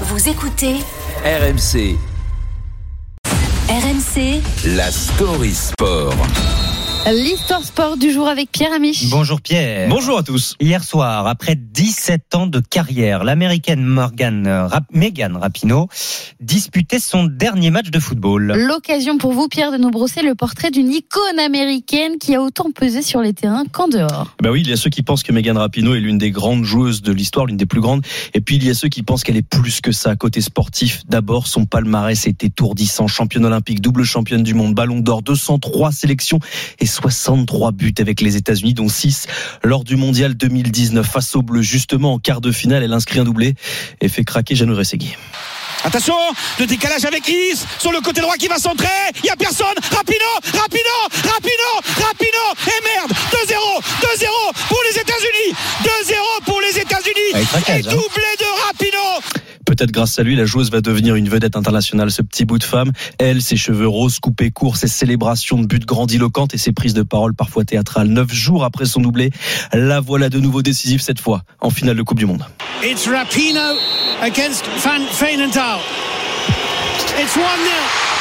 Vous 0.00 0.28
écoutez 0.28 0.74
RMC, 1.24 1.96
RMC 3.68 4.42
la 4.74 4.90
story 4.90 5.54
sport. 5.54 6.12
L'histoire 7.06 7.62
sport 7.62 7.98
du 7.98 8.10
jour 8.10 8.28
avec 8.28 8.50
Pierre 8.50 8.72
Amiche. 8.72 9.10
Bonjour 9.10 9.42
Pierre. 9.42 9.90
Bonjour 9.90 10.16
à 10.16 10.22
tous. 10.22 10.56
Hier 10.58 10.82
soir, 10.82 11.26
après 11.26 11.54
17 11.54 12.34
ans 12.34 12.46
de 12.46 12.60
carrière, 12.60 13.24
l'américaine 13.24 13.84
Morgan 13.84 14.48
Rap 14.48 14.84
Megan 14.90 15.36
Rapinoe 15.36 15.86
disputait 16.40 16.98
son 16.98 17.24
dernier 17.24 17.70
match 17.70 17.90
de 17.90 18.00
football. 18.00 18.54
L'occasion 18.56 19.18
pour 19.18 19.34
vous, 19.34 19.48
Pierre, 19.48 19.70
de 19.70 19.76
nous 19.76 19.90
brosser 19.90 20.22
le 20.22 20.34
portrait 20.34 20.70
d'une 20.70 20.90
icône 20.90 21.38
américaine 21.38 22.16
qui 22.18 22.34
a 22.34 22.40
autant 22.40 22.70
pesé 22.70 23.02
sur 23.02 23.20
les 23.20 23.34
terrains 23.34 23.66
qu'en 23.70 23.88
dehors. 23.88 24.34
Bah 24.42 24.50
oui, 24.50 24.62
il 24.62 24.70
y 24.70 24.72
a 24.72 24.76
ceux 24.76 24.88
qui 24.88 25.02
pensent 25.02 25.22
que 25.22 25.32
Megan 25.32 25.58
Rapinoe 25.58 25.96
est 25.96 26.00
l'une 26.00 26.16
des 26.16 26.30
grandes 26.30 26.64
joueuses 26.64 27.02
de 27.02 27.12
l'histoire, 27.12 27.44
l'une 27.44 27.58
des 27.58 27.66
plus 27.66 27.82
grandes. 27.82 28.02
Et 28.32 28.40
puis 28.40 28.56
il 28.56 28.64
y 28.64 28.70
a 28.70 28.74
ceux 28.74 28.88
qui 28.88 29.02
pensent 29.02 29.24
qu'elle 29.24 29.36
est 29.36 29.42
plus 29.42 29.82
que 29.82 29.92
ça. 29.92 30.16
Côté 30.16 30.40
sportif, 30.40 31.02
d'abord, 31.06 31.48
son 31.48 31.66
palmarès 31.66 32.26
est 32.26 32.44
étourdissant. 32.44 33.08
Championne 33.08 33.44
olympique, 33.44 33.82
double 33.82 34.04
championne 34.04 34.42
du 34.42 34.54
monde, 34.54 34.74
ballon 34.74 35.00
d'or, 35.00 35.20
203 35.20 35.92
sélections 35.92 36.38
et 36.80 36.93
63 36.94 37.72
buts 37.72 37.94
avec 37.98 38.20
les 38.20 38.36
États-Unis, 38.36 38.74
dont 38.74 38.88
6 38.88 39.26
lors 39.62 39.84
du 39.84 39.96
mondial 39.96 40.34
2019 40.34 41.06
face 41.06 41.34
aux 41.36 41.42
Bleus. 41.42 41.62
Justement, 41.62 42.14
en 42.14 42.18
quart 42.18 42.40
de 42.40 42.52
finale, 42.52 42.82
elle 42.82 42.92
inscrit 42.92 43.18
un 43.18 43.24
doublé 43.24 43.54
et 44.00 44.08
fait 44.08 44.24
craquer 44.24 44.54
Jeannot 44.54 44.76
Rességui. 44.76 45.16
Attention, 45.84 46.14
le 46.58 46.66
décalage 46.66 47.04
avec 47.04 47.28
Is 47.28 47.58
sur 47.78 47.92
le 47.92 48.00
côté 48.00 48.22
droit 48.22 48.36
qui 48.36 48.48
va 48.48 48.58
centrer. 48.58 48.88
Il 49.22 49.26
y 49.26 49.30
a 49.30 49.36
personne. 49.36 49.66
Rapino, 49.94 50.30
Rapino, 50.42 50.96
Rapino, 51.12 51.70
Rapino. 52.00 52.44
Et 52.66 52.84
merde, 52.84 53.12
2-0, 53.12 53.52
2-0 53.52 54.26
pour 54.68 54.80
les 54.90 55.00
États-Unis. 55.00 55.54
2-0 55.82 56.44
pour 56.46 56.60
les 56.62 56.78
États-Unis. 56.80 57.44
Craquage, 57.46 57.80
Et 57.84 57.88
hein. 57.88 57.90
doublé. 57.90 58.23
Grâce 59.90 60.18
à 60.18 60.22
lui, 60.22 60.36
la 60.36 60.44
joueuse 60.44 60.70
va 60.70 60.80
devenir 60.80 61.14
une 61.14 61.28
vedette 61.28 61.56
internationale. 61.56 62.10
Ce 62.10 62.22
petit 62.22 62.44
bout 62.44 62.58
de 62.58 62.64
femme, 62.64 62.92
elle, 63.18 63.42
ses 63.42 63.56
cheveux 63.56 63.88
roses 63.88 64.18
coupés 64.18 64.50
courts, 64.50 64.76
ses 64.76 64.88
célébrations 64.88 65.58
de 65.58 65.66
buts 65.66 65.78
grandiloquentes 65.78 66.54
et 66.54 66.58
ses 66.58 66.72
prises 66.72 66.94
de 66.94 67.02
parole 67.02 67.34
parfois 67.34 67.64
théâtrales. 67.64 68.08
Neuf 68.08 68.32
jours 68.32 68.64
après 68.64 68.86
son 68.86 69.00
doublé, 69.00 69.30
la 69.72 70.00
voilà 70.00 70.28
de 70.28 70.38
nouveau 70.40 70.62
décisive 70.62 71.00
cette 71.00 71.20
fois 71.20 71.42
en 71.60 71.70
finale 71.70 71.96
de 71.96 72.02
Coupe 72.02 72.18
du 72.18 72.26
Monde. 72.26 72.44
It's 72.82 73.06
Rapino 73.08 73.78
against 74.22 74.64
Van 74.82 75.00
Veenendaal. 75.18 75.80
It's 77.16 77.36
1-0. 77.36 78.13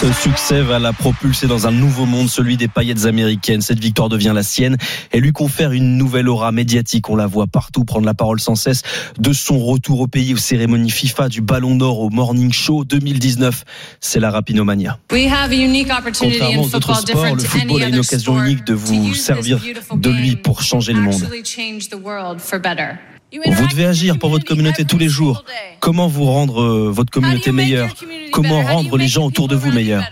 Ce 0.00 0.12
succès 0.12 0.62
va 0.62 0.80
la 0.80 0.92
propulser 0.92 1.46
dans 1.46 1.68
un 1.68 1.70
nouveau 1.70 2.06
monde, 2.06 2.28
celui 2.28 2.56
des 2.56 2.66
paillettes 2.66 3.04
américaines. 3.04 3.60
Cette 3.60 3.78
victoire 3.78 4.08
devient 4.08 4.32
la 4.34 4.42
sienne 4.42 4.76
et 5.12 5.20
lui 5.20 5.30
confère 5.30 5.70
une 5.70 5.96
nouvelle 5.96 6.28
aura 6.28 6.50
médiatique. 6.50 7.08
On 7.08 7.14
la 7.14 7.28
voit 7.28 7.46
partout 7.46 7.84
prendre 7.84 8.04
la 8.04 8.14
parole 8.14 8.40
sans 8.40 8.56
cesse 8.56 8.82
de 9.16 9.32
son 9.32 9.60
retour 9.60 10.00
au 10.00 10.08
pays, 10.08 10.34
aux 10.34 10.38
cérémonies 10.38 10.90
FIFA, 10.90 11.28
du 11.28 11.40
Ballon 11.40 11.76
d'Or 11.76 12.00
au 12.00 12.10
Morning 12.10 12.52
Show 12.52 12.84
2019. 12.84 13.64
C'est 14.00 14.18
la 14.18 14.32
Rapinomania. 14.32 14.98
Contrairement 15.08 16.62
aux 16.62 16.74
autres 16.74 16.96
sports, 16.96 17.36
le 17.36 17.38
football 17.40 17.82
a 17.84 17.88
une 17.88 17.98
occasion 18.00 18.42
unique 18.42 18.64
de 18.64 18.74
vous 18.74 19.14
servir 19.14 19.60
de 19.94 20.10
lui 20.10 20.34
pour 20.34 20.62
changer 20.62 20.92
le 20.92 21.00
monde. 21.00 21.22
Vous 23.46 23.66
devez 23.66 23.86
agir 23.86 24.18
pour 24.18 24.30
votre 24.30 24.44
communauté 24.44 24.84
tous 24.84 24.98
les 24.98 25.08
jours. 25.08 25.44
Comment 25.80 26.06
vous 26.06 26.24
rendre 26.24 26.62
euh, 26.62 26.90
votre 26.90 27.10
communauté 27.10 27.52
meilleure? 27.52 27.94
Comment 28.32 28.62
rendre 28.62 28.96
les 28.96 29.08
gens 29.08 29.26
autour 29.26 29.48
de 29.48 29.56
vous 29.56 29.72
meilleurs? 29.72 30.08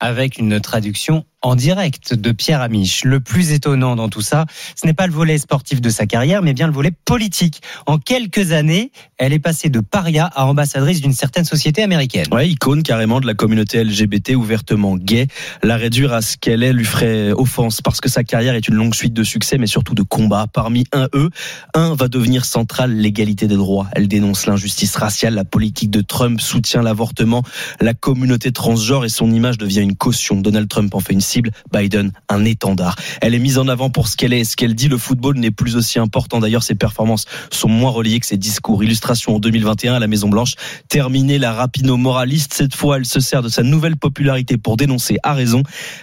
Avec 0.00 0.38
une 0.38 0.60
traduction 0.60 1.24
en 1.44 1.56
direct 1.56 2.14
de 2.14 2.32
Pierre 2.32 2.62
Amiche. 2.62 3.04
Le 3.04 3.20
plus 3.20 3.52
étonnant 3.52 3.96
dans 3.96 4.08
tout 4.08 4.22
ça, 4.22 4.46
ce 4.80 4.86
n'est 4.86 4.94
pas 4.94 5.06
le 5.06 5.12
volet 5.12 5.36
sportif 5.36 5.82
de 5.82 5.90
sa 5.90 6.06
carrière, 6.06 6.40
mais 6.40 6.54
bien 6.54 6.66
le 6.66 6.72
volet 6.72 6.90
politique. 7.04 7.60
En 7.84 7.98
quelques 7.98 8.52
années, 8.52 8.90
elle 9.18 9.34
est 9.34 9.38
passée 9.38 9.68
de 9.68 9.80
paria 9.80 10.24
à 10.24 10.46
ambassadrice 10.46 11.02
d'une 11.02 11.12
certaine 11.12 11.44
société 11.44 11.82
américaine. 11.82 12.26
Ouais, 12.32 12.48
icône 12.48 12.82
carrément 12.82 13.20
de 13.20 13.26
la 13.26 13.34
communauté 13.34 13.84
LGBT 13.84 14.36
ouvertement 14.36 14.96
gay. 14.96 15.26
La 15.62 15.76
réduire 15.76 16.14
à 16.14 16.22
ce 16.22 16.38
qu'elle 16.38 16.62
est 16.62 16.72
lui 16.72 16.86
ferait 16.86 17.32
offense 17.32 17.82
parce 17.82 18.00
que 18.00 18.08
sa 18.08 18.24
carrière 18.24 18.54
est 18.54 18.66
une 18.66 18.76
longue 18.76 18.94
suite 18.94 19.12
de 19.12 19.22
succès, 19.22 19.58
mais 19.58 19.66
surtout 19.66 19.94
de 19.94 20.02
combats. 20.02 20.46
Parmi 20.50 20.84
un 20.92 21.08
eux, 21.12 21.28
un 21.74 21.94
va 21.94 22.08
devenir 22.08 22.46
central, 22.46 22.96
l'égalité 22.96 23.48
des 23.48 23.56
droits. 23.56 23.86
Elle 23.92 24.08
dénonce 24.08 24.46
l'injustice 24.46 24.96
raciale, 24.96 25.34
la 25.34 25.44
politique 25.44 25.90
de 25.90 26.00
Trump, 26.00 26.40
soutient 26.40 26.80
l'avortement, 26.80 27.42
la 27.82 27.92
communauté 27.92 28.50
transgenre 28.50 29.04
et 29.04 29.10
son 29.10 29.30
image 29.30 29.58
devient 29.58 29.82
une 29.82 29.94
caution. 29.94 30.36
Donald 30.40 30.68
Trump 30.68 30.94
en 30.94 31.00
fait 31.00 31.12
une 31.12 31.20
cible, 31.34 31.50
Biden 31.72 32.12
un 32.28 32.44
étendard. 32.44 32.96
Elle 33.20 33.34
est 33.34 33.38
mise 33.38 33.58
en 33.58 33.68
avant 33.68 33.90
pour 33.90 34.08
ce 34.08 34.16
qu'elle 34.16 34.32
est 34.32 34.40
et 34.40 34.44
ce 34.44 34.56
qu'elle 34.56 34.74
dit. 34.74 34.88
Le 34.88 34.98
football 34.98 35.36
n'est 35.36 35.50
plus 35.50 35.76
aussi 35.76 35.98
important. 35.98 36.40
D'ailleurs, 36.40 36.62
ses 36.62 36.74
performances 36.74 37.26
sont 37.50 37.68
moins 37.68 37.90
reliées 37.90 38.20
que 38.20 38.26
ses 38.26 38.36
discours. 38.36 38.82
Illustration 38.84 39.36
en 39.36 39.38
2021 39.38 39.94
à 39.94 39.98
la 39.98 40.06
Maison 40.06 40.28
Blanche. 40.28 40.54
Terminée 40.88 41.38
la 41.38 41.52
rapino 41.52 41.96
moraliste. 41.96 42.54
Cette 42.54 42.74
fois, 42.74 42.98
elle 42.98 43.06
se 43.06 43.20
sert 43.20 43.42
de 43.42 43.48
sa 43.48 43.62
nouvelle 43.62 43.96
popularité 43.96 44.56
pour 44.56 44.76
dénoncer 44.76 45.16
à 45.22 45.34
raison 45.34 45.62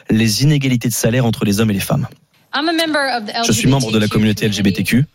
les 0.10 0.44
inégalités 0.44 0.90
de 0.90 0.94
salaire 0.94 1.26
entre 1.26 1.46
les 1.46 1.60
hommes 1.60 1.72
et 1.72 1.76
les 1.76 1.80
femmes. 1.80 2.08
Je 3.46 3.52
suis 3.54 3.70
membre 3.70 3.92
de 3.92 3.98
la 3.98 4.08
communauté 4.08 4.48
LGBTQ 4.48 5.06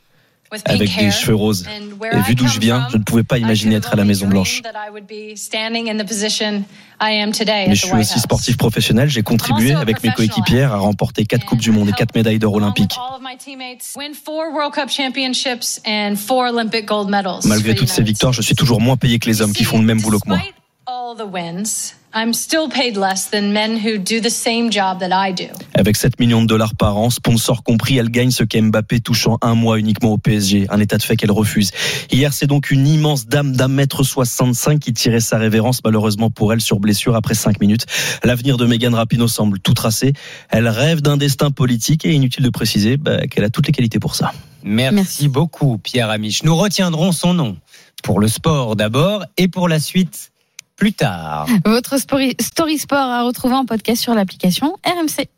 avec 0.65 0.97
des 0.97 1.11
cheveux 1.11 1.35
roses. 1.35 1.67
Et 2.13 2.21
vu 2.23 2.35
d'où 2.35 2.47
je 2.47 2.61
viens, 2.61 2.87
je 2.91 2.97
ne 2.97 3.03
pouvais 3.03 3.23
pas 3.23 3.39
imaginer 3.39 3.77
être 3.77 3.93
à 3.93 3.97
la 3.97 4.05
Maison 4.05 4.27
Blanche. 4.27 4.63
Mais 7.01 7.75
je 7.75 7.87
suis 7.87 7.95
aussi 7.95 8.21
sportif 8.21 8.57
professionnel. 8.57 9.09
J'ai 9.09 9.23
contribué 9.23 9.75
avec 9.75 10.03
mes 10.03 10.11
coéquipières 10.13 10.73
à 10.73 10.79
remporter 10.79 11.27
quatre 11.27 11.45
Coupes 11.45 11.61
du 11.61 11.71
Monde 11.71 11.89
et 11.89 11.93
quatre 11.93 12.15
médailles 12.15 12.39
d'or 12.39 12.55
olympiques. 12.55 12.97
Malgré 17.45 17.75
toutes 17.75 17.89
ces 17.89 18.03
victoires, 18.03 18.33
je 18.33 18.43
suis 18.43 18.55
toujours 18.55 18.81
moins 18.81 18.97
payé 18.97 19.19
que 19.19 19.29
les 19.29 19.43
hommes 19.43 19.53
qui 19.53 19.65
font 19.65 19.79
le 19.79 19.85
même 19.85 20.01
boulot 20.01 20.21
que 20.21 20.29
moi. 20.29 20.39
Avec 25.75 25.95
7 25.95 26.19
millions 26.19 26.43
de 26.43 26.49
dollars 26.49 26.75
par 26.75 26.97
an, 26.97 27.11
sponsor 27.11 27.63
compris, 27.63 27.97
elle 27.97 28.11
gagne 28.11 28.33
ce 28.33 28.43
qu'Mbappé 28.43 28.99
touche 28.99 29.29
en 29.29 29.39
un 29.41 29.55
mois 29.55 29.79
uniquement 29.79 30.11
au 30.11 30.19
PSG. 30.19 30.67
Un 30.69 30.81
état 30.81 30.97
de 30.97 31.05
fait 31.05 31.15
qu'elle 31.15 31.31
refuse. 31.31 31.71
Hier, 32.11 32.33
c'est 32.33 32.49
donc 32.49 32.73
une 32.73 32.89
immense 32.89 33.29
dame 33.29 33.55
d'un 33.55 33.69
mètre 33.69 34.03
65 34.03 34.81
qui 34.81 34.93
tirait 34.93 35.21
sa 35.21 35.39
révérence, 35.39 35.81
malheureusement 35.85 36.29
pour 36.29 36.53
elle, 36.53 36.61
sur 36.61 36.81
blessure 36.81 37.15
après 37.15 37.35
5 37.35 37.61
minutes. 37.61 37.87
L'avenir 38.25 38.57
de 38.57 38.67
Megan 38.67 38.93
Rapinoe 38.93 39.29
semble 39.29 39.61
tout 39.61 39.75
tracé. 39.75 40.13
Elle 40.49 40.67
rêve 40.67 41.03
d'un 41.03 41.17
destin 41.17 41.53
politique 41.53 42.05
et 42.05 42.15
inutile 42.15 42.43
de 42.43 42.51
préciser 42.51 42.97
bah, 42.97 43.29
qu'elle 43.29 43.45
a 43.45 43.51
toutes 43.51 43.69
les 43.69 43.73
qualités 43.73 44.01
pour 44.01 44.17
ça. 44.17 44.33
Merci, 44.65 44.95
Merci. 44.97 45.29
beaucoup, 45.29 45.79
Pierre 45.79 46.11
Amiche. 46.11 46.43
Nous 46.43 46.57
retiendrons 46.57 47.13
son 47.13 47.33
nom 47.33 47.57
pour 48.03 48.19
le 48.19 48.27
sport 48.27 48.75
d'abord 48.75 49.25
et 49.37 49.47
pour 49.47 49.69
la 49.69 49.79
suite 49.79 50.33
plus 50.77 50.93
tard. 50.93 51.47
Votre 51.65 51.99
story, 51.99 52.37
sport 52.79 52.99
à 52.99 53.23
retrouver 53.23 53.55
en 53.55 53.65
podcast 53.65 54.03
sur 54.03 54.15
l'application 54.15 54.77
RMC. 54.85 55.29